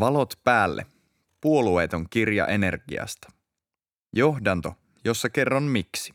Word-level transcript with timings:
Valot 0.00 0.34
päälle. 0.44 0.86
Puolueeton 1.40 2.06
kirja 2.10 2.46
energiasta. 2.46 3.32
Johdanto, 4.12 4.74
jossa 5.04 5.30
kerron 5.30 5.62
miksi. 5.62 6.14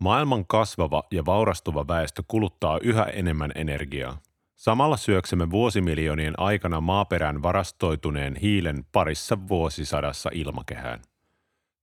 Maailman 0.00 0.46
kasvava 0.46 1.02
ja 1.10 1.24
vaurastuva 1.24 1.88
väestö 1.88 2.22
kuluttaa 2.28 2.78
yhä 2.82 3.04
enemmän 3.04 3.52
energiaa. 3.54 4.18
Samalla 4.56 4.96
syöksemme 4.96 5.50
vuosimiljoonien 5.50 6.34
aikana 6.36 6.80
maaperän 6.80 7.42
varastoituneen 7.42 8.36
hiilen 8.36 8.84
parissa 8.92 9.48
vuosisadassa 9.48 10.30
ilmakehään. 10.32 11.02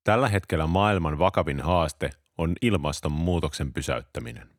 Tällä 0.04 0.29
hetkellä 0.29 0.68
maailman 0.68 1.20
vakavin 1.20 1.61
haaste 1.61 2.09
on 2.38 2.55
ilmastonmuutoksen 2.61 3.73
pysäyttäminen. 3.73 4.50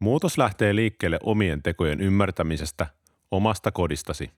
Muutos 0.00 0.38
lähtee 0.38 0.74
liikkeelle 0.74 1.18
omien 1.22 1.62
tekojen 1.62 2.00
ymmärtämisestä, 2.00 2.86
omasta 3.36 3.72
kodistasi. 3.72 4.30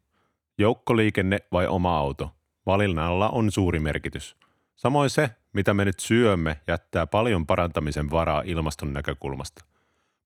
Joukkoliikenne 0.58 1.38
vai 1.52 1.66
oma 1.66 1.98
auto? 1.98 2.30
Valinnalla 2.66 3.28
on 3.28 3.52
suuri 3.52 3.80
merkitys. 3.80 4.36
Samoin 4.76 5.10
se, 5.10 5.30
mitä 5.52 5.74
me 5.74 5.84
nyt 5.84 6.00
syömme, 6.00 6.60
jättää 6.66 7.06
paljon 7.06 7.46
parantamisen 7.46 8.10
varaa 8.10 8.42
ilmaston 8.46 8.92
näkökulmasta. 8.92 9.64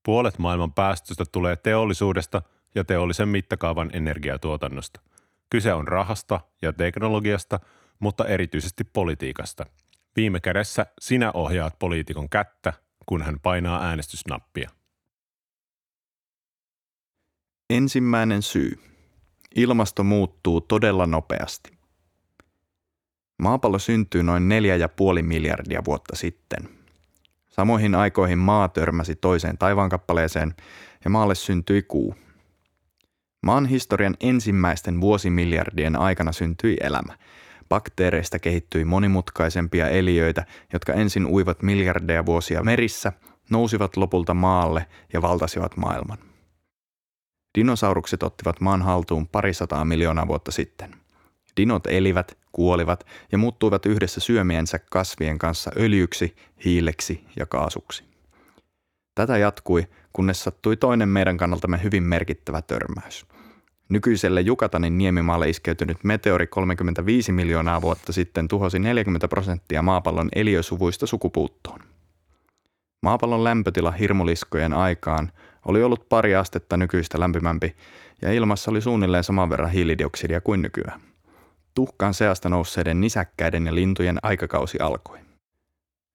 Puolet 0.02 0.38
maailman 0.38 0.72
päästöstä 0.72 1.24
tulee 1.32 1.56
teollisuudesta 1.56 2.42
ja 2.74 2.84
teollisen 2.84 3.28
mittakaavan 3.28 3.90
energiatuotannosta. 3.92 5.00
Kyse 5.50 5.74
on 5.74 5.88
rahasta 5.88 6.40
ja 6.62 6.72
teknologiasta, 6.72 7.60
mutta 7.98 8.24
erityisesti 8.24 8.84
politiikasta. 8.84 9.66
Viime 10.16 10.40
kädessä 10.40 10.86
sinä 11.00 11.30
ohjaat 11.34 11.78
poliitikon 11.78 12.28
kättä, 12.28 12.72
kun 13.06 13.22
hän 13.22 13.40
painaa 13.40 13.82
äänestysnappia. 13.82 14.70
Ensimmäinen 17.70 18.42
syy. 18.42 18.78
Ilmasto 19.56 20.04
muuttuu 20.04 20.60
todella 20.60 21.06
nopeasti. 21.06 21.70
Maapallo 23.42 23.78
syntyi 23.78 24.22
noin 24.22 24.42
4,5 25.18 25.22
miljardia 25.22 25.82
vuotta 25.84 26.16
sitten. 26.16 26.68
Samoihin 27.48 27.94
aikoihin 27.94 28.38
maa 28.38 28.68
törmäsi 28.68 29.16
toiseen 29.16 29.58
taivaankappaleeseen 29.58 30.54
ja 31.04 31.10
maalle 31.10 31.34
syntyi 31.34 31.82
kuu. 31.82 32.14
Maan 33.42 33.66
historian 33.66 34.16
ensimmäisten 34.20 35.00
vuosimiljardien 35.00 35.96
aikana 35.96 36.32
syntyi 36.32 36.76
elämä. 36.80 37.18
Bakteereista 37.68 38.38
kehittyi 38.38 38.84
monimutkaisempia 38.84 39.88
eliöitä, 39.88 40.46
jotka 40.72 40.92
ensin 40.92 41.26
uivat 41.26 41.62
miljardeja 41.62 42.26
vuosia 42.26 42.62
merissä, 42.62 43.12
nousivat 43.50 43.96
lopulta 43.96 44.34
maalle 44.34 44.86
ja 45.12 45.22
valtasivat 45.22 45.76
maailman. 45.76 46.29
Dinosaurukset 47.58 48.22
ottivat 48.22 48.60
maan 48.60 48.82
haltuun 48.82 49.28
parisataa 49.28 49.84
miljoonaa 49.84 50.28
vuotta 50.28 50.50
sitten. 50.50 50.94
Dinot 51.56 51.86
elivät, 51.86 52.38
kuolivat 52.52 53.06
ja 53.32 53.38
muuttuivat 53.38 53.86
yhdessä 53.86 54.20
syömiensä 54.20 54.78
kasvien 54.90 55.38
kanssa 55.38 55.70
öljyksi, 55.76 56.36
hiileksi 56.64 57.24
ja 57.36 57.46
kaasuksi. 57.46 58.04
Tätä 59.14 59.38
jatkui, 59.38 59.86
kunnes 60.12 60.44
sattui 60.44 60.76
toinen 60.76 61.08
meidän 61.08 61.36
kannaltamme 61.36 61.82
hyvin 61.82 62.02
merkittävä 62.02 62.62
törmäys. 62.62 63.26
Nykyiselle 63.88 64.40
Jukatanin 64.40 64.98
niemimaalle 64.98 65.48
iskeytynyt 65.48 66.04
meteori 66.04 66.46
35 66.46 67.32
miljoonaa 67.32 67.82
vuotta 67.82 68.12
sitten 68.12 68.48
tuhosi 68.48 68.78
40 68.78 69.28
prosenttia 69.28 69.82
maapallon 69.82 70.28
eliösuvuista 70.34 71.06
sukupuuttoon. 71.06 71.80
Maapallon 73.02 73.44
lämpötila 73.44 73.90
hirmuliskojen 73.90 74.72
aikaan 74.72 75.32
oli 75.64 75.82
ollut 75.82 76.08
pari 76.08 76.34
astetta 76.34 76.76
nykyistä 76.76 77.20
lämpimämpi 77.20 77.76
ja 78.22 78.32
ilmassa 78.32 78.70
oli 78.70 78.80
suunnilleen 78.80 79.24
saman 79.24 79.50
verran 79.50 79.70
hiilidioksidia 79.70 80.40
kuin 80.40 80.62
nykyään. 80.62 81.00
Tuhkan 81.74 82.14
seasta 82.14 82.48
nousseiden 82.48 83.00
nisäkkäiden 83.00 83.66
ja 83.66 83.74
lintujen 83.74 84.18
aikakausi 84.22 84.78
alkoi. 84.78 85.18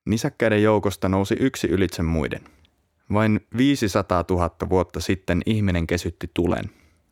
Nisäkkäiden 0.06 0.64
joukosta 0.64 1.10
nousi 1.10 1.36
yksi 1.40 1.68
ylitse 1.68 2.04
muiden. 2.04 2.42
Vain 3.14 3.40
500 3.58 4.26
000 4.30 4.70
vuotta 4.70 5.00
sitten 5.00 5.42
ihminen 5.46 5.88
kesytti 5.88 6.32
tulen. 6.34 6.66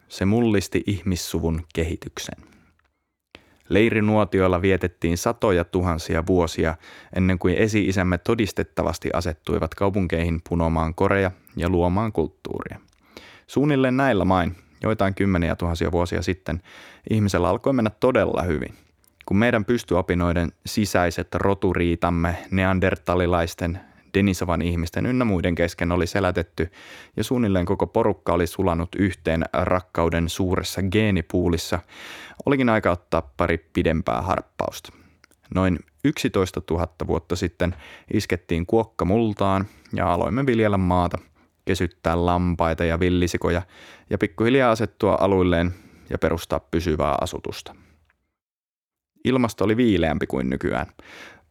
Se 0.08 0.26
mullisti 0.26 0.84
ihmissuvun 0.88 1.62
kehityksen. 1.74 2.36
Leirinuotioilla 3.74 4.62
vietettiin 4.62 5.18
satoja 5.18 5.64
tuhansia 5.64 6.26
vuosia 6.28 6.76
ennen 7.16 7.40
kuin 7.40 7.56
esi-isämme 7.56 8.18
todistettavasti 8.18 9.10
asettuivat 9.14 9.76
kaupunkeihin 9.76 10.42
punomaan 10.50 10.96
koreja 10.96 11.32
ja 11.56 11.70
luomaan 11.70 12.12
kulttuuria. 12.12 12.80
Suunnilleen 13.48 13.98
näillä 13.98 14.26
main, 14.26 14.56
joitain 14.84 15.16
kymmeniä 15.16 15.56
tuhansia 15.56 15.92
vuosia 15.92 16.22
sitten, 16.22 16.62
ihmisellä 17.10 17.50
alkoi 17.50 17.74
mennä 17.74 17.92
todella 18.00 18.42
hyvin. 18.42 18.74
Kun 19.26 19.38
meidän 19.38 19.66
pystyopinoiden 19.66 20.52
sisäiset 20.66 21.36
roturiitamme 21.36 22.38
neandertalilaisten, 22.52 23.80
Denisovan 24.14 24.62
ihmisten 24.62 25.06
ynnä 25.06 25.26
muiden 25.26 25.56
kesken 25.56 25.92
oli 25.92 26.08
selätetty 26.08 26.72
ja 27.18 27.24
suunnilleen 27.24 27.66
koko 27.66 27.88
porukka 27.88 28.34
oli 28.34 28.48
sulanut 28.48 28.96
yhteen 28.96 29.46
rakkauden 29.54 30.30
suuressa 30.30 30.82
geenipuulissa, 30.82 31.80
olikin 32.46 32.70
aika 32.70 32.92
ottaa 32.92 33.34
pari 33.38 33.58
pidempää 33.74 34.22
harppausta. 34.22 34.94
Noin 35.56 35.80
11 36.04 36.62
000 36.72 36.88
vuotta 37.08 37.36
sitten 37.36 37.76
iskettiin 38.14 38.66
kuokka 38.66 39.06
multaan 39.06 39.66
ja 39.94 40.14
aloimme 40.14 40.46
viljellä 40.46 40.78
maata, 40.78 41.18
kesyttää 41.66 42.26
lampaita 42.26 42.86
ja 42.86 43.00
villisikoja 43.00 43.62
ja 44.10 44.18
pikkuhiljaa 44.18 44.72
asettua 44.72 45.18
aluilleen 45.20 45.74
ja 46.10 46.18
perustaa 46.18 46.60
pysyvää 46.60 47.16
asutusta. 47.22 47.76
Ilmasto 49.26 49.66
oli 49.66 49.78
viileämpi 49.78 50.28
kuin 50.28 50.50
nykyään. 50.50 50.88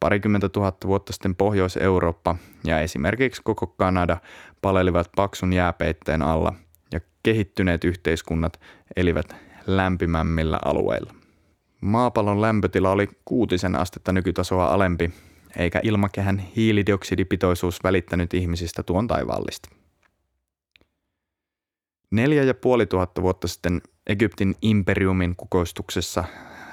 Parikymmentä 0.03 0.49
tuhatta 0.49 0.89
vuotta 0.89 1.13
sitten 1.13 1.35
Pohjois-Eurooppa 1.35 2.37
ja 2.65 2.81
esimerkiksi 2.81 3.43
koko 3.45 3.67
Kanada 3.67 4.17
palelivat 4.63 5.11
paksun 5.17 5.53
jääpeitteen 5.53 6.23
alla 6.23 6.55
ja 6.93 7.01
kehittyneet 7.23 7.85
yhteiskunnat 7.85 8.61
elivät 8.97 9.37
lämpimämmillä 9.67 10.59
alueilla. 10.65 11.15
Maapallon 11.81 12.41
lämpötila 12.41 12.91
oli 12.91 13.09
kuutisen 13.25 13.77
astetta 13.77 14.13
nykytasoa 14.13 14.67
alempi, 14.67 15.11
eikä 15.57 15.81
ilmakehän 15.83 16.39
hiilidioksidipitoisuus 16.39 17.85
välittänyt 17.85 18.35
ihmisistä 18.35 18.83
tuon 18.83 19.07
taivaallista. 19.07 19.69
Neljä 22.11 22.43
ja 22.43 22.55
puoli 22.55 22.87
tuhatta 22.87 23.23
vuotta 23.23 23.49
sitten 23.49 23.83
Egyptin 24.07 24.55
imperiumin 24.63 25.37
kukoistuksessa 25.37 26.25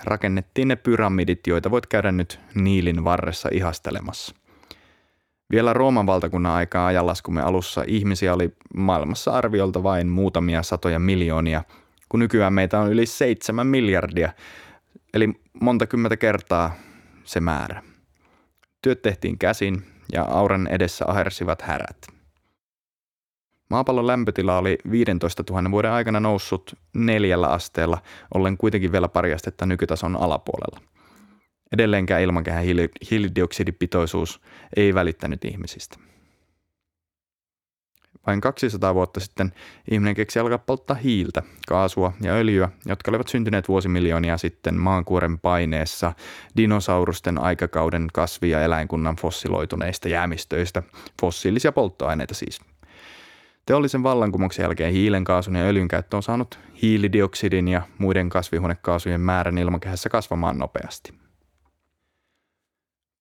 rakennettiin 0.09 0.68
ne 0.68 0.75
pyramidit, 0.75 1.47
joita 1.47 1.72
voit 1.72 1.86
käydä 1.86 2.12
nyt 2.12 2.40
Niilin 2.56 3.03
varressa 3.03 3.50
ihastelemassa. 3.52 4.36
Vielä 5.52 5.74
Rooman 5.74 6.06
valtakunnan 6.06 6.52
aikaa 6.52 6.88
ajanlaskumme 6.88 7.42
alussa 7.42 7.84
ihmisiä 7.88 8.34
oli 8.34 8.56
maailmassa 8.75 9.31
arviolta 9.31 9.84
vain 9.84 10.08
muutamia 10.08 10.64
satoja 10.64 11.00
miljoonia, 11.00 11.64
kun 12.09 12.19
nykyään 12.19 12.53
meitä 12.53 12.80
on 12.80 12.92
yli 12.92 13.06
seitsemän 13.06 13.68
miljardia, 13.68 14.34
eli 15.14 15.30
monta 15.62 15.88
kymmentä 15.88 16.18
kertaa 16.18 16.75
se 17.24 17.40
määrä. 17.40 17.84
Työt 18.81 19.02
tehtiin 19.02 19.38
käsin 19.38 19.86
ja 20.14 20.24
auran 20.24 20.68
edessä 20.68 21.06
ahersivat 21.08 21.62
härät– 21.62 21.98
Maapallon 23.69 24.07
lämpötila 24.07 24.57
oli 24.57 24.78
15 24.91 25.44
000 25.50 25.72
vuoden 25.72 25.91
aikana 25.91 26.19
noussut 26.19 26.75
neljällä 26.94 27.47
asteella, 27.47 28.02
ollen 28.34 28.57
kuitenkin 28.57 28.91
vielä 28.91 29.07
pari 29.07 29.34
astetta 29.34 29.66
nykytason 29.66 30.16
alapuolella. 30.16 30.81
Edelleenkään 31.72 32.22
ilmakehän 32.22 32.63
hiilidioksidipitoisuus 33.12 34.41
ei 34.75 34.94
välittänyt 34.94 35.46
ihmisistä. 35.46 35.97
Vain 38.28 38.41
200 38.41 38.94
vuotta 38.94 39.19
sitten 39.19 39.53
ihminen 39.91 40.16
keksi 40.16 40.40
alkaa 40.40 40.57
polttaa 40.57 40.96
hiiltä, 40.96 41.44
kaasua 41.68 42.13
ja 42.22 42.33
öljyä, 42.33 42.69
jotka 42.86 43.12
olivat 43.12 43.27
syntyneet 43.27 43.68
vuosimiljoonia 43.68 44.38
sitten 44.38 44.75
maankuoren 44.75 45.39
paineessa 45.39 46.13
dinosaurusten 46.57 47.42
aikakauden 47.42 48.07
kasvi- 48.13 48.50
ja 48.50 48.62
eläinkunnan 48.62 49.15
fossiloituneista 49.15 50.10
jäämistöistä, 50.10 50.83
fossiilisia 51.22 51.72
polttoaineita 51.72 52.33
siis– 52.33 52.62
Teollisen 53.66 54.04
vallankumouksen 54.04 54.64
jälkeen 54.64 54.94
hiilen, 54.94 55.24
kaasun 55.24 55.56
ja 55.56 55.64
öljyn 55.64 55.88
käyttö 55.88 56.18
on 56.18 56.24
saanut 56.24 56.60
hiilidioksidin 56.82 57.68
ja 57.68 57.82
muiden 57.98 58.30
kasvihuonekaasujen 58.30 59.22
määrän 59.22 59.58
ilmakehässä 59.58 60.10
kasvamaan 60.10 60.58
nopeasti. 60.58 61.14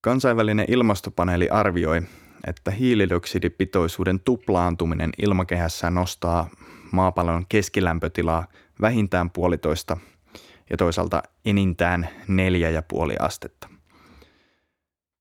Kansainvälinen 0.00 0.66
ilmastopaneeli 0.68 1.48
arvioi, 1.48 2.02
että 2.46 2.70
hiilidioksidipitoisuuden 2.70 4.20
tuplaantuminen 4.20 5.10
ilmakehässä 5.18 5.90
nostaa 5.90 6.50
maapallon 6.92 7.46
keskilämpötilaa 7.48 8.46
vähintään 8.80 9.30
puolitoista 9.30 9.96
ja 10.70 10.76
toisaalta 10.76 11.22
enintään 11.44 12.08
neljä 12.28 12.70
ja 12.70 12.82
puoli 12.82 13.16
astetta. 13.20 13.77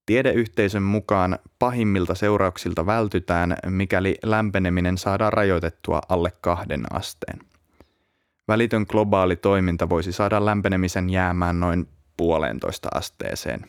Tiedeyhteisön 0.07 0.83
mukaan 0.83 1.39
pahimmilta 1.59 2.15
seurauksilta 2.15 2.85
vältytään, 2.85 3.57
mikäli 3.65 4.17
lämpeneminen 4.23 4.97
saadaan 4.97 5.33
rajoitettua 5.33 6.01
alle 6.09 6.31
kahden 6.41 6.95
asteen. 6.95 7.39
Välitön 8.47 8.85
globaali 8.89 9.35
toiminta 9.35 9.89
voisi 9.89 10.11
saada 10.11 10.45
lämpenemisen 10.45 11.09
jäämään 11.09 11.59
noin 11.59 11.87
puolentoista 12.17 12.89
asteeseen. 12.93 13.65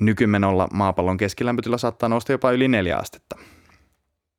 Nykymenolla 0.00 0.68
maapallon 0.72 1.16
keskilämpötila 1.16 1.78
saattaa 1.78 2.08
nousta 2.08 2.32
jopa 2.32 2.52
yli 2.52 2.68
neljä 2.68 2.96
astetta. 2.96 3.36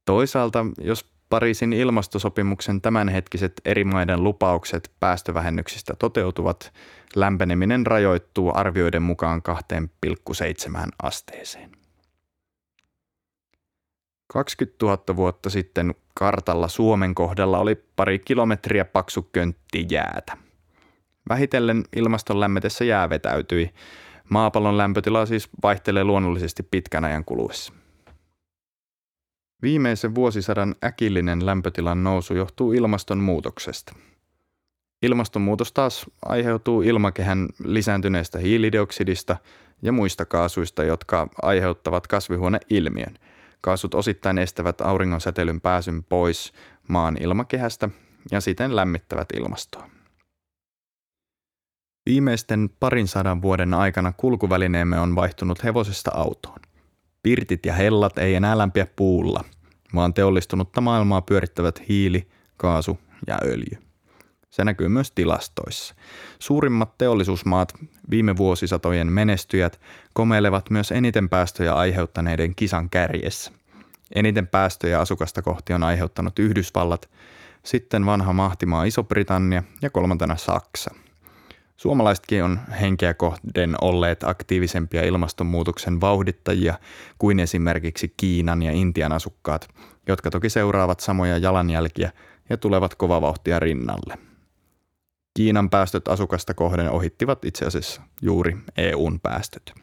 Toisaalta, 0.06 0.66
jos 0.82 1.15
Pariisin 1.30 1.74
ilmastosopimuksen 1.74 2.82
tämänhetkiset 2.82 3.54
eri 3.66 3.84
maiden 3.84 4.24
lupaukset 4.24 4.92
päästövähennyksistä 5.00 5.94
toteutuvat, 6.00 6.74
lämpeneminen 7.16 7.86
rajoittuu 7.86 8.52
arvioiden 8.56 9.02
mukaan 9.02 9.42
2,7 10.06 10.90
asteeseen. 11.04 11.72
20 14.28 14.86
000 14.86 15.16
vuotta 15.16 15.50
sitten 15.50 15.96
kartalla 16.14 16.68
Suomen 16.68 17.16
kohdalla 17.16 17.60
oli 17.60 17.76
pari 17.96 18.20
kilometriä 18.20 18.86
paksu 18.86 19.30
köntti 19.32 19.86
jäätä. 19.92 20.38
Vähitellen 21.30 21.84
ilmaston 21.96 22.40
lämmetessä 22.40 22.86
jää 22.86 23.10
vetäytyi. 23.10 23.74
Maapallon 24.30 24.78
lämpötila 24.78 25.26
siis 25.26 25.50
vaihtelee 25.64 26.04
luonnollisesti 26.04 26.64
pitkän 26.64 27.06
ajan 27.06 27.26
kuluessa. 27.26 27.74
Viimeisen 29.66 30.16
vuosisadan 30.16 30.76
äkillinen 30.84 31.46
lämpötilan 31.46 32.04
nousu 32.04 32.34
johtuu 32.34 32.74
ilmastonmuutoksesta. 32.74 33.96
Ilmastonmuutos 35.02 35.72
taas 35.72 36.06
aiheutuu 36.26 36.82
ilmakehän 36.82 37.48
lisääntyneestä 37.64 38.40
hiilidioksidista 38.40 39.38
ja 39.82 39.92
muista 39.92 40.26
kaasuista, 40.26 40.84
jotka 40.84 41.28
aiheuttavat 41.42 42.08
kasvihuoneilmiön. 42.08 43.18
Kaasut 43.62 43.94
osittain 43.94 44.38
estävät 44.38 44.82
auringon 44.82 45.22
säteilyn 45.22 45.62
pääsyn 45.62 46.04
pois 46.04 46.54
maan 46.88 47.18
ilmakehästä 47.22 47.90
ja 48.32 48.42
siten 48.42 48.76
lämmittävät 48.76 49.28
ilmastoa. 49.34 49.90
Viimeisten 52.10 52.70
parin 52.80 53.08
sadan 53.08 53.42
vuoden 53.42 53.74
aikana 53.74 54.14
kulkuvälineemme 54.18 55.00
on 55.00 55.16
vaihtunut 55.16 55.64
hevosesta 55.64 56.12
autoon. 56.14 56.60
Pirtit 57.24 57.66
ja 57.66 57.74
hellat 57.74 58.18
ei 58.18 58.36
enää 58.36 58.58
lämpiä 58.58 58.88
puulla, 58.96 59.44
vaan 59.96 60.14
teollistunutta 60.14 60.82
maailmaa 60.82 61.22
pyörittävät 61.22 61.82
hiili, 61.90 62.28
kaasu 62.58 63.00
ja 63.28 63.38
öljy. 63.44 63.78
Se 64.50 64.64
näkyy 64.64 64.90
myös 64.90 65.12
tilastoissa. 65.12 65.96
Suurimmat 66.40 66.98
teollisuusmaat, 66.98 67.74
viime 68.10 68.38
vuosisatojen 68.38 69.12
menestyjät, 69.12 69.80
komeilevat 70.14 70.70
myös 70.70 70.92
eniten 70.92 71.30
päästöjä 71.30 71.74
aiheuttaneiden 71.74 72.56
kisan 72.56 72.90
kärjessä. 72.90 73.52
Eniten 74.16 74.48
päästöjä 74.48 75.00
asukasta 75.00 75.42
kohti 75.42 75.74
on 75.74 75.84
aiheuttanut 75.84 76.40
Yhdysvallat, 76.40 77.10
sitten 77.64 78.06
vanha 78.06 78.34
mahtimaa 78.34 78.84
Iso-Britannia 78.84 79.64
ja 79.82 79.90
kolmantena 79.90 80.36
Saksa– 80.36 80.96
Suomalaisetkin 81.78 82.44
on 82.44 82.60
henkeä 82.82 83.14
kohden 83.14 83.76
olleet 83.82 84.24
aktiivisempia 84.24 85.04
ilmastonmuutoksen 85.04 86.02
vauhdittajia 86.02 86.80
kuin 87.18 87.40
esimerkiksi 87.40 88.14
Kiinan 88.18 88.64
ja 88.64 88.72
Intian 88.72 89.12
asukkaat, 89.12 89.68
jotka 90.08 90.32
toki 90.32 90.50
seuraavat 90.50 91.00
samoja 91.00 91.38
jalanjälkiä 91.38 92.12
ja 92.50 92.58
tulevat 92.58 92.96
kovavauhtia 92.96 93.60
rinnalle. 93.60 94.18
Kiinan 95.34 95.70
päästöt 95.70 96.08
asukasta 96.08 96.54
kohden 96.54 96.92
ohittivat 96.92 97.46
itse 97.46 97.66
asiassa 97.66 98.02
juuri 98.22 98.58
EUn 98.78 99.20
päästöt. 99.20 99.74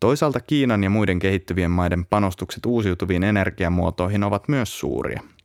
Toisaalta 0.00 0.40
Kiinan 0.40 0.84
ja 0.84 0.90
muiden 0.90 1.18
kehittyvien 1.18 1.70
maiden 1.70 2.06
panostukset 2.06 2.66
uusiutuviin 2.66 3.22
energiamuotoihin 3.22 4.24
ovat 4.24 4.48
myös 4.48 4.80
suuria– 4.80 5.20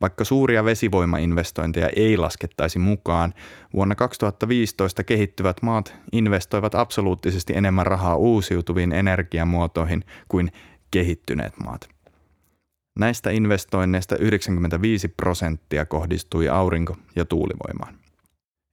vaikka 0.00 0.24
suuria 0.24 0.64
vesivoimainvestointeja 0.64 1.88
ei 1.96 2.16
laskettaisi 2.16 2.78
mukaan, 2.78 3.34
vuonna 3.74 3.94
2015 3.94 5.04
kehittyvät 5.04 5.62
maat 5.62 5.94
investoivat 6.12 6.74
absoluuttisesti 6.74 7.52
enemmän 7.56 7.86
rahaa 7.86 8.16
uusiutuviin 8.16 8.92
energiamuotoihin 8.92 10.04
kuin 10.28 10.52
kehittyneet 10.90 11.52
maat. 11.64 11.88
Näistä 12.98 13.30
investoinneista 13.30 14.16
95 14.16 15.08
prosenttia 15.08 15.86
kohdistui 15.86 16.48
aurinko- 16.48 16.96
ja 17.16 17.24
tuulivoimaan. 17.24 17.94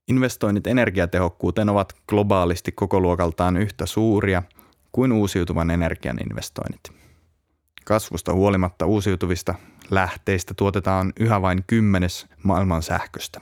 Investoinnit 0.08 0.66
energiatehokkuuteen 0.66 1.68
ovat 1.68 1.92
globaalisti 2.08 2.72
koko 2.72 3.00
luokaltaan 3.00 3.56
yhtä 3.56 3.86
suuria 3.86 4.42
kuin 4.92 5.12
uusiutuvan 5.12 5.70
energian 5.70 6.18
investoinnit. 6.30 6.92
Kasvusta 7.84 8.32
huolimatta 8.32 8.86
uusiutuvista 8.86 9.54
lähteistä 9.90 10.54
tuotetaan 10.54 11.12
yhä 11.20 11.42
vain 11.42 11.64
kymmenes 11.66 12.26
maailman 12.42 12.82
sähköstä. 12.82 13.40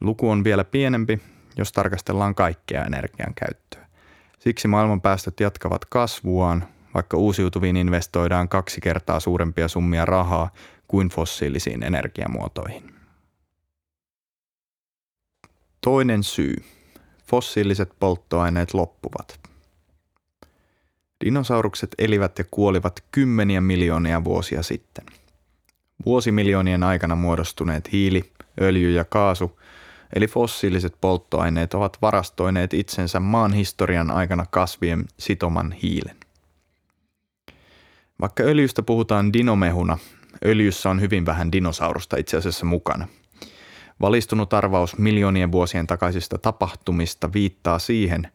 Luku 0.00 0.30
on 0.30 0.44
vielä 0.44 0.64
pienempi, 0.64 1.20
jos 1.56 1.72
tarkastellaan 1.72 2.34
kaikkea 2.34 2.84
energian 2.84 3.34
käyttöä. 3.34 3.86
Siksi 4.38 4.68
maailman 4.68 5.00
päästöt 5.00 5.40
jatkavat 5.40 5.84
kasvuaan, 5.84 6.64
vaikka 6.94 7.16
uusiutuviin 7.16 7.76
investoidaan 7.76 8.48
kaksi 8.48 8.80
kertaa 8.80 9.20
suurempia 9.20 9.68
summia 9.68 10.04
rahaa 10.04 10.50
kuin 10.88 11.08
fossiilisiin 11.08 11.82
energiamuotoihin. 11.82 12.94
Toinen 15.80 16.22
syy. 16.22 16.56
Fossiiliset 17.26 17.92
polttoaineet 18.00 18.74
loppuvat. 18.74 19.40
Dinosaurukset 21.24 21.94
elivät 21.98 22.38
ja 22.38 22.44
kuolivat 22.50 23.04
kymmeniä 23.10 23.60
miljoonia 23.60 24.24
vuosia 24.24 24.62
sitten. 24.62 25.06
Vuosimiljoonien 26.06 26.82
aikana 26.82 27.16
muodostuneet 27.16 27.92
hiili, 27.92 28.32
öljy 28.60 28.90
ja 28.90 29.04
kaasu, 29.04 29.58
eli 30.16 30.26
fossiiliset 30.26 30.96
polttoaineet 31.00 31.74
ovat 31.74 31.98
varastoineet 32.02 32.74
itsensä 32.74 33.20
maan 33.20 33.52
historian 33.52 34.10
aikana 34.10 34.46
kasvien 34.50 35.04
sitoman 35.18 35.72
hiilen. 35.72 36.16
Vaikka 38.20 38.42
öljystä 38.42 38.82
puhutaan 38.82 39.32
dinomehuna, 39.32 39.98
öljyssä 40.44 40.90
on 40.90 41.00
hyvin 41.00 41.26
vähän 41.26 41.52
dinosaurusta 41.52 42.16
itse 42.16 42.36
asiassa 42.36 42.66
mukana. 42.66 43.08
Valistunut 44.00 44.52
arvaus 44.52 44.98
miljoonien 44.98 45.52
vuosien 45.52 45.86
takaisista 45.86 46.38
tapahtumista 46.38 47.32
viittaa 47.32 47.78
siihen, 47.78 48.28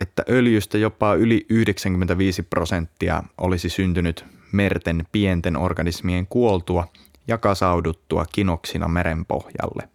että 0.00 0.22
öljystä 0.28 0.78
jopa 0.78 1.14
yli 1.14 1.46
95 1.48 2.42
prosenttia 2.42 3.22
olisi 3.38 3.68
syntynyt 3.68 4.24
merten 4.54 5.06
pienten 5.12 5.56
organismien 5.56 6.26
kuoltua 6.26 6.88
ja 7.28 7.38
kasauduttua 7.38 8.24
kinoksina 8.32 8.88
meren 8.88 9.26
pohjalle. 9.26 9.88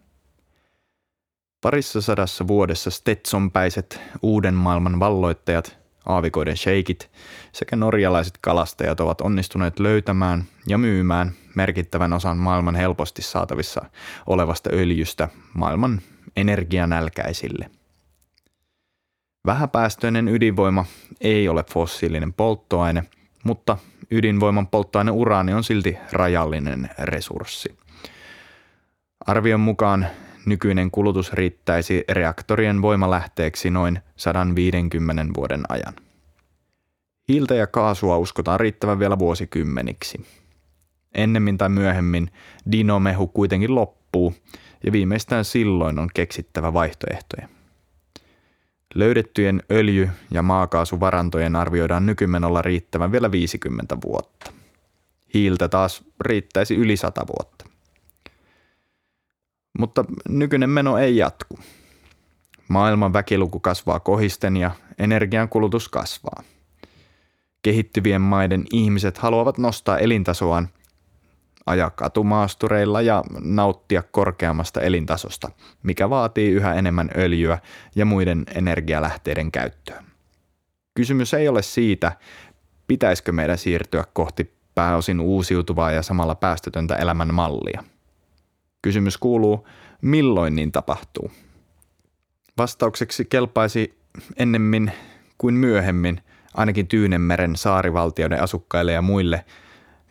Parissa 1.62 2.02
sadassa 2.02 2.48
vuodessa 2.48 2.92
Stetsonpäiset 2.92 4.02
uuden 4.22 4.54
maailman 4.54 5.00
valloittajat, 5.00 5.78
aavikoiden 6.06 6.58
sheikit 6.58 7.12
sekä 7.52 7.76
norjalaiset 7.76 8.38
kalastajat 8.42 9.00
ovat 9.00 9.22
onnistuneet 9.22 9.80
löytämään 9.80 10.44
ja 10.68 10.78
myymään 10.78 11.32
merkittävän 11.56 12.14
osan 12.14 12.38
maailman 12.38 12.76
helposti 12.76 13.22
saatavissa 13.22 13.86
olevasta 14.28 14.70
öljystä 14.74 15.30
maailman 15.54 16.02
energianälkäisille– 16.36 17.70
Vähäpäästöinen 19.46 20.28
ydinvoima 20.28 20.86
ei 21.22 21.50
ole 21.50 21.64
fossiilinen 21.72 22.34
polttoaine, 22.34 23.04
mutta 23.44 23.78
ydinvoiman 24.12 24.68
polttoaine 24.68 25.12
uraani 25.12 25.54
on 25.54 25.64
silti 25.64 25.98
rajallinen 26.12 26.90
resurssi. 27.00 27.78
Arvion 29.26 29.60
mukaan 29.60 30.08
nykyinen 30.46 30.92
kulutus 30.92 31.34
riittäisi 31.34 32.04
reaktorien 32.10 32.82
voimalähteeksi 32.82 33.70
noin 33.70 34.00
150 34.16 35.34
vuoden 35.38 35.64
ajan. 35.70 35.94
Hiiltä 37.28 37.56
ja 37.56 37.68
kaasua 37.68 38.18
uskotaan 38.18 38.60
riittävän 38.60 39.00
vielä 39.00 39.20
vuosikymmeniksi. 39.20 40.26
Ennemmin 41.16 41.58
tai 41.58 41.70
myöhemmin 41.70 42.32
dinomehu 42.72 43.28
kuitenkin 43.28 43.76
loppuu 43.76 44.34
ja 44.86 44.92
viimeistään 44.92 45.46
silloin 45.46 46.00
on 46.00 46.10
keksittävä 46.14 46.74
vaihtoehtoja. 46.74 47.59
Löydettyjen 48.96 49.64
öljy- 49.72 50.10
ja 50.32 50.42
maakaasuvarantojen 50.42 51.56
arvioidaan 51.56 52.06
nykymenolla 52.06 52.62
riittävän 52.62 53.12
vielä 53.12 53.32
50 53.32 53.98
vuotta. 54.04 54.52
Hiiltä 55.34 55.70
taas 55.70 56.04
riittäisi 56.22 56.76
yli 56.76 56.98
100 56.98 57.28
vuotta. 57.28 57.66
Mutta 59.80 60.06
nykyinen 60.30 60.70
meno 60.70 60.98
ei 60.98 61.18
jatku. 61.18 61.60
Maailman 62.68 63.14
väkiluku 63.14 63.60
kasvaa 63.60 64.00
kohisten 64.00 64.58
ja 64.58 64.72
energiankulutus 65.00 65.90
kasvaa. 65.90 66.44
Kehittyvien 67.62 68.22
maiden 68.22 68.66
ihmiset 68.74 69.18
haluavat 69.18 69.58
nostaa 69.58 69.98
elintasoaan 69.98 70.70
ajaa 71.66 71.90
katumaastureilla 71.90 73.02
ja 73.02 73.24
nauttia 73.42 74.04
korkeammasta 74.12 74.82
elintasosta, 74.82 75.52
mikä 75.84 76.10
vaatii 76.10 76.52
yhä 76.52 76.74
enemmän 76.74 77.10
öljyä 77.18 77.60
ja 77.96 78.06
muiden 78.06 78.44
energialähteiden 78.56 79.52
käyttöä. 79.52 80.04
Kysymys 80.94 81.34
ei 81.34 81.48
ole 81.48 81.62
siitä, 81.62 82.12
pitäisikö 82.88 83.32
meidän 83.32 83.58
siirtyä 83.58 84.04
kohti 84.14 84.54
pääosin 84.76 85.20
uusiutuvaa 85.20 85.92
ja 85.92 86.02
samalla 86.02 86.36
päästötöntä 86.36 86.96
elämän 86.96 87.34
mallia. 87.34 87.84
Kysymys 88.82 89.18
kuuluu, 89.18 89.68
milloin 90.02 90.56
niin 90.56 90.72
tapahtuu? 90.72 91.32
Vastaukseksi 92.58 93.26
kelpaisi 93.26 94.00
ennemmin 94.38 94.92
kuin 95.38 95.56
myöhemmin 95.56 96.22
ainakin 96.54 96.88
Tyynemeren 96.88 97.56
saarivaltioiden 97.56 98.44
asukkaille 98.44 98.92
ja 98.92 99.02
muille, 99.02 99.46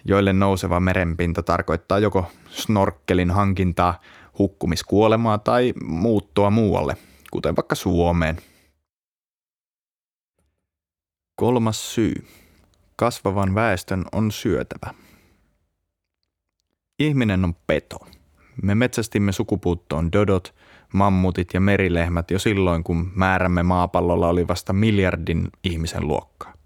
joille 0.09 0.33
nouseva 0.33 0.81
merenpinta 0.81 1.43
tarkoittaa 1.43 1.99
joko 1.99 2.31
snorkkelin 2.51 3.31
hankintaa, 3.31 4.01
hukkumiskuolemaa 4.39 5.39
tai 5.39 5.73
muuttoa 5.85 6.51
muualle, 6.51 6.97
kuten 7.31 7.57
vaikka 7.57 7.75
Suomeen. 7.75 8.39
Kolmas 11.37 11.95
syy. 11.95 12.15
Kasvavan 12.97 13.55
väestön 13.55 14.05
on 14.13 14.33
syötävä. 14.33 14.95
Ihminen 16.99 17.45
on 17.45 17.55
peto. 17.67 17.97
Me 18.63 18.75
metsästimme 18.75 19.33
sukupuuttoon 19.33 20.13
dodot, 20.13 20.55
mammutit 20.93 21.55
ja 21.55 21.61
merilehmät 21.61 22.31
jo 22.31 22.39
silloin, 22.39 22.85
kun 22.85 23.13
määrämme 23.15 23.63
maapallolla 23.63 24.29
oli 24.29 24.49
vasta 24.49 24.73
miljardin 24.73 25.49
ihmisen 25.65 26.09
luokkaa. 26.09 26.58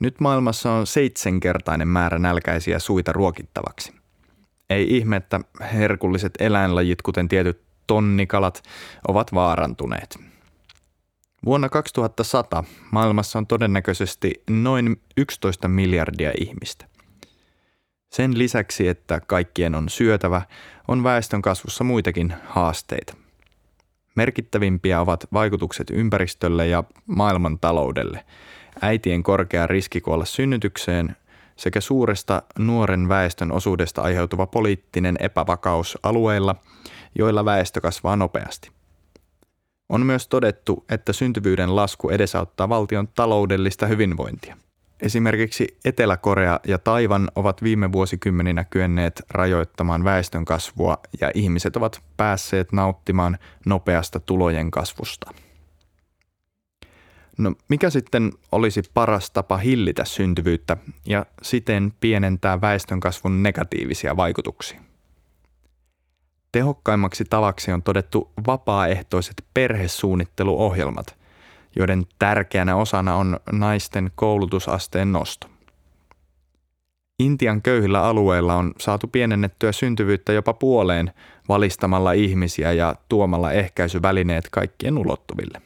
Nyt 0.00 0.20
maailmassa 0.20 0.72
on 0.72 0.86
seitsemänkertainen 0.86 1.88
määrä 1.88 2.18
nälkäisiä 2.18 2.78
suita 2.78 3.12
ruokittavaksi. 3.12 3.92
Ei 4.70 4.96
ihme, 4.96 5.16
että 5.16 5.40
herkulliset 5.72 6.32
eläinlajit, 6.38 7.02
kuten 7.02 7.28
tietyt 7.28 7.60
tonnikalat, 7.86 8.62
ovat 9.08 9.34
vaarantuneet. 9.34 10.18
Vuonna 11.44 11.68
2100 11.68 12.64
maailmassa 12.90 13.38
on 13.38 13.46
todennäköisesti 13.46 14.42
noin 14.50 15.00
11 15.16 15.68
miljardia 15.68 16.32
ihmistä. 16.40 16.86
Sen 18.12 18.38
lisäksi, 18.38 18.88
että 18.88 19.20
kaikkien 19.26 19.74
on 19.74 19.88
syötävä, 19.88 20.42
on 20.88 21.04
väestön 21.04 21.42
kasvussa 21.42 21.84
muitakin 21.84 22.34
haasteita. 22.46 23.16
Merkittävimpiä 24.16 25.00
ovat 25.00 25.26
vaikutukset 25.32 25.90
ympäristölle 25.90 26.66
ja 26.66 26.84
maailman 27.06 27.58
taloudelle, 27.58 28.24
äitien 28.80 29.22
korkea 29.22 29.66
riski 29.66 30.00
kuolla 30.00 30.24
synnytykseen 30.24 31.16
sekä 31.56 31.80
suuresta 31.80 32.42
nuoren 32.58 33.08
väestön 33.08 33.52
osuudesta 33.52 34.02
aiheutuva 34.02 34.46
poliittinen 34.46 35.16
epävakaus 35.20 35.98
alueilla, 36.02 36.56
joilla 37.14 37.44
väestö 37.44 37.80
kasvaa 37.80 38.16
nopeasti. 38.16 38.70
On 39.88 40.06
myös 40.06 40.28
todettu, 40.28 40.84
että 40.90 41.12
syntyvyyden 41.12 41.76
lasku 41.76 42.10
edesauttaa 42.10 42.68
valtion 42.68 43.08
taloudellista 43.08 43.86
hyvinvointia. 43.86 44.56
Esimerkiksi 45.00 45.78
Etelä-Korea 45.84 46.60
ja 46.66 46.78
Taivan 46.78 47.30
ovat 47.34 47.62
viime 47.62 47.92
vuosikymmeninä 47.92 48.64
kyenneet 48.64 49.22
rajoittamaan 49.30 50.04
väestön 50.04 50.44
kasvua 50.44 50.98
ja 51.20 51.30
ihmiset 51.34 51.76
ovat 51.76 52.02
päässeet 52.16 52.72
nauttimaan 52.72 53.38
nopeasta 53.66 54.20
tulojen 54.20 54.70
kasvusta. 54.70 55.30
No 57.38 57.52
mikä 57.68 57.90
sitten 57.90 58.32
olisi 58.52 58.82
paras 58.94 59.30
tapa 59.30 59.56
hillitä 59.56 60.04
syntyvyyttä 60.04 60.76
ja 61.06 61.26
siten 61.42 61.92
pienentää 62.00 62.60
väestönkasvun 62.60 63.42
negatiivisia 63.42 64.16
vaikutuksia? 64.16 64.80
Tehokkaimmaksi 66.52 67.24
tavaksi 67.24 67.72
on 67.72 67.82
todettu 67.82 68.32
vapaaehtoiset 68.46 69.44
perhesuunnitteluohjelmat– 69.54 71.06
joiden 71.76 72.04
tärkeänä 72.18 72.76
osana 72.76 73.16
on 73.16 73.40
naisten 73.52 74.10
koulutusasteen 74.14 75.12
nosto. 75.12 75.46
Intian 77.18 77.62
köyhillä 77.62 78.02
alueilla 78.02 78.54
on 78.54 78.72
saatu 78.80 79.06
pienennettyä 79.06 79.72
syntyvyyttä 79.72 80.32
jopa 80.32 80.52
puoleen 80.52 81.12
valistamalla 81.48 82.12
ihmisiä 82.12 82.72
ja 82.72 82.94
tuomalla 83.08 83.52
ehkäisyvälineet 83.52 84.48
kaikkien 84.50 84.98
ulottuville. 84.98 85.62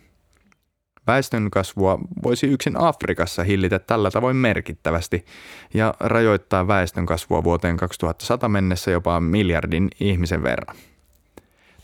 Väestönkasvua 1.08 1.98
voisi 2.22 2.46
yksin 2.46 2.80
Afrikassa 2.80 3.42
hillitä 3.42 3.78
tällä 3.78 4.10
tavoin 4.10 4.36
merkittävästi 4.36 5.24
ja 5.74 5.94
rajoittaa 6.00 6.68
väestönkasvua 6.68 7.44
vuoteen 7.44 7.76
2100 7.76 8.48
mennessä 8.48 8.90
jopa 8.90 9.20
miljardin 9.20 9.90
ihmisen 10.00 10.42
verran. 10.42 10.76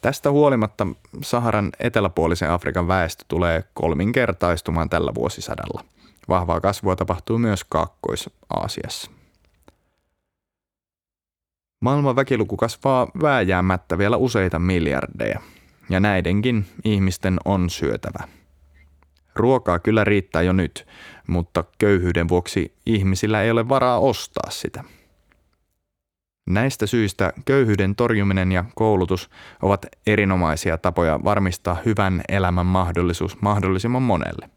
Tästä 0.00 0.30
huolimatta 0.30 0.86
Saharan 1.22 1.72
eteläpuolisen 1.80 2.50
Afrikan 2.50 2.88
väestö 2.88 3.24
tulee 3.28 3.64
kolminkertaistumaan 3.74 4.90
tällä 4.90 5.14
vuosisadalla. 5.14 5.84
Vahvaa 6.28 6.60
kasvua 6.60 6.96
tapahtuu 6.96 7.38
myös 7.38 7.64
Kaakkois-Aasiassa. 7.64 9.10
Maailman 11.80 12.16
väkiluku 12.16 12.56
kasvaa 12.56 13.06
vääjäämättä 13.22 13.98
vielä 13.98 14.16
useita 14.16 14.58
miljardeja, 14.58 15.40
ja 15.90 16.00
näidenkin 16.00 16.66
ihmisten 16.84 17.36
on 17.44 17.70
syötävä. 17.70 18.28
Ruokaa 19.36 19.78
kyllä 19.78 20.04
riittää 20.04 20.42
jo 20.42 20.52
nyt, 20.52 20.86
mutta 21.26 21.64
köyhyyden 21.78 22.28
vuoksi 22.28 22.74
ihmisillä 22.86 23.42
ei 23.42 23.50
ole 23.50 23.68
varaa 23.68 23.98
ostaa 23.98 24.50
sitä– 24.50 24.84
Näistä 26.46 26.86
syistä 26.86 27.32
köyhyyden 27.44 27.96
torjuminen 27.96 28.52
ja 28.52 28.64
koulutus 28.74 29.30
ovat 29.62 29.86
erinomaisia 30.06 30.78
tapoja 30.78 31.20
varmistaa 31.24 31.76
hyvän 31.84 32.22
elämän 32.28 32.66
mahdollisuus 32.66 33.40
mahdollisimman 33.40 34.02
monelle. 34.02 34.50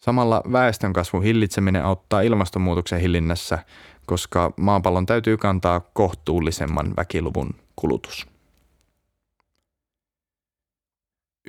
Samalla 0.00 0.42
väestönkasvun 0.52 1.22
hillitseminen 1.22 1.84
auttaa 1.84 2.20
ilmastonmuutoksen 2.20 3.00
hillinnässä, 3.00 3.58
koska 4.06 4.52
maapallon 4.56 5.06
täytyy 5.06 5.36
kantaa 5.36 5.80
kohtuullisemman 5.80 6.94
väkiluvun 6.96 7.50
kulutus. 7.76 8.26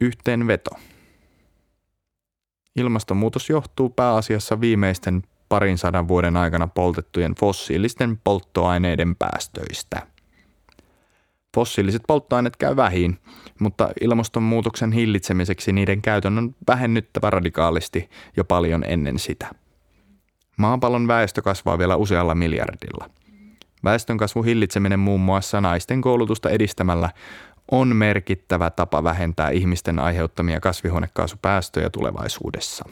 Yhteenveto. 0.01 0.71
Ilmastonmuutos 2.79 3.49
johtuu 3.49 3.89
pääasiassa 3.89 4.61
viimeisten 4.61 5.23
parin 5.49 5.77
sadan 5.77 6.07
vuoden 6.07 6.37
aikana 6.37 6.67
poltettujen 6.67 7.35
fossiilisten 7.35 8.17
polttoaineiden 8.23 9.15
päästöistä. 9.15 10.07
Fossiiliset 11.55 12.01
polttoaineet 12.07 12.55
käy 12.55 12.75
vähin, 12.75 13.19
mutta 13.59 13.89
ilmastonmuutoksen 14.01 14.91
hillitsemiseksi 14.91 15.73
niiden 15.73 16.01
käytön 16.01 16.37
on 16.37 16.55
vähennyttävä 16.67 17.29
radikaalisti 17.29 18.09
jo 18.37 18.43
paljon 18.43 18.83
ennen 18.87 19.19
sitä. 19.19 19.47
Maapallon 20.57 21.07
väestö 21.07 21.41
kasvaa 21.41 21.77
vielä 21.77 21.95
usealla 21.95 22.35
miljardilla. 22.35 23.09
Väestönkasvun 23.83 24.45
hillitseminen 24.45 24.99
muun 24.99 25.21
muassa 25.21 25.61
naisten 25.61 26.01
koulutusta 26.01 26.49
edistämällä 26.49 27.09
on 27.71 27.95
merkittävä 27.95 28.69
tapa 28.69 29.03
vähentää 29.03 29.49
ihmisten 29.49 29.99
aiheuttamia 29.99 30.59
kasvihuonekaasupäästöjä 30.59 31.89
tulevaisuudessa. 31.89 32.85